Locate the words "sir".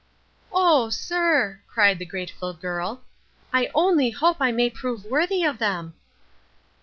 0.89-1.61